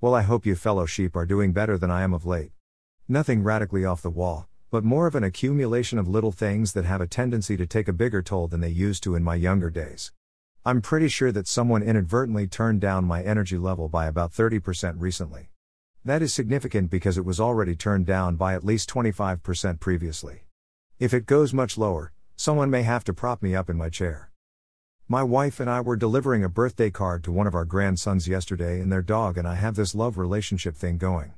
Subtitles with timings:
[0.00, 2.52] Well, I hope you fellow sheep are doing better than I am of late.
[3.08, 7.00] Nothing radically off the wall, but more of an accumulation of little things that have
[7.00, 10.12] a tendency to take a bigger toll than they used to in my younger days.
[10.64, 15.50] I'm pretty sure that someone inadvertently turned down my energy level by about 30% recently.
[16.04, 20.44] That is significant because it was already turned down by at least 25% previously.
[21.00, 24.27] If it goes much lower, someone may have to prop me up in my chair.
[25.10, 28.78] My wife and I were delivering a birthday card to one of our grandsons yesterday,
[28.78, 31.32] and their dog and I have this love relationship thing going.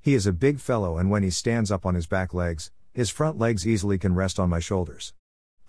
[0.00, 3.10] He is a big fellow, and when he stands up on his back legs, his
[3.10, 5.14] front legs easily can rest on my shoulders.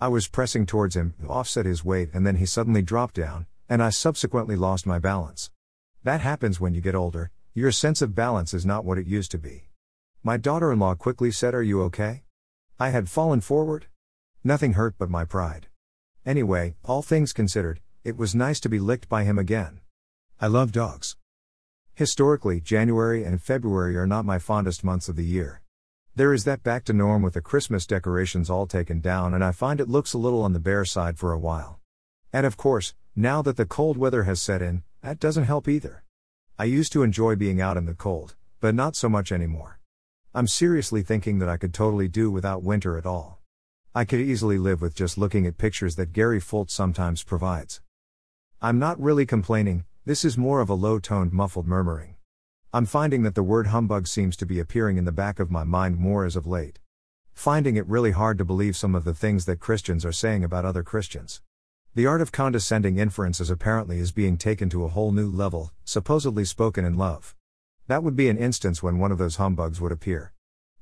[0.00, 3.46] I was pressing towards him, to offset his weight, and then he suddenly dropped down,
[3.68, 5.50] and I subsequently lost my balance.
[6.04, 9.32] That happens when you get older, your sense of balance is not what it used
[9.32, 9.64] to be.
[10.22, 12.22] My daughter in law quickly said, Are you okay?
[12.78, 13.86] I had fallen forward.
[14.44, 15.66] Nothing hurt but my pride.
[16.26, 19.80] Anyway, all things considered, it was nice to be licked by him again.
[20.40, 21.16] I love dogs.
[21.94, 25.62] Historically, January and February are not my fondest months of the year.
[26.14, 29.52] There is that back to norm with the Christmas decorations all taken down, and I
[29.52, 31.80] find it looks a little on the bare side for a while.
[32.32, 36.04] And of course, now that the cold weather has set in, that doesn't help either.
[36.58, 39.80] I used to enjoy being out in the cold, but not so much anymore.
[40.34, 43.39] I'm seriously thinking that I could totally do without winter at all.
[43.92, 47.80] I could easily live with just looking at pictures that Gary Foltz sometimes provides.
[48.62, 52.14] I'm not really complaining, this is more of a low toned, muffled murmuring.
[52.72, 55.64] I'm finding that the word humbug seems to be appearing in the back of my
[55.64, 56.78] mind more as of late.
[57.32, 60.64] Finding it really hard to believe some of the things that Christians are saying about
[60.64, 61.42] other Christians.
[61.96, 66.44] The art of condescending inferences apparently is being taken to a whole new level, supposedly
[66.44, 67.34] spoken in love.
[67.88, 70.32] That would be an instance when one of those humbugs would appear.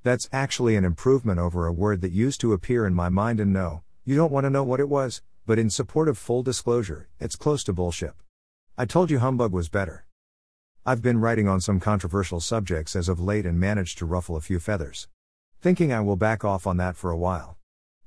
[0.04, 3.52] That's actually an improvement over a word that used to appear in my mind and
[3.52, 7.08] no, you don't want to know what it was, but in support of full disclosure,
[7.18, 8.12] it's close to bullshit.
[8.76, 10.06] I told you humbug was better.
[10.86, 14.40] I've been writing on some controversial subjects as of late and managed to ruffle a
[14.40, 15.08] few feathers.
[15.60, 17.58] Thinking I will back off on that for a while.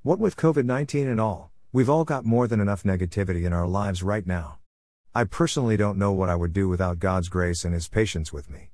[0.02, 3.68] What with COVID 19 and all, we've all got more than enough negativity in our
[3.68, 4.60] lives right now.
[5.14, 8.50] I personally don't know what I would do without God's grace and His patience with
[8.50, 8.72] me.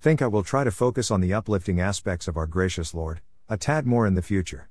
[0.00, 3.56] Think I will try to focus on the uplifting aspects of our gracious Lord, a
[3.56, 4.68] tad more in the future.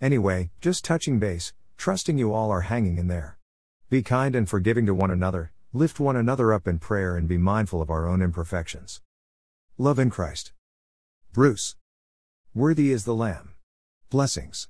[0.00, 3.38] Anyway, just touching base, trusting you all are hanging in there.
[3.90, 7.38] Be kind and forgiving to one another, lift one another up in prayer, and be
[7.38, 9.00] mindful of our own imperfections.
[9.76, 10.52] Love in Christ.
[11.32, 11.76] Bruce.
[12.54, 13.54] Worthy is the Lamb.
[14.10, 14.68] Blessings.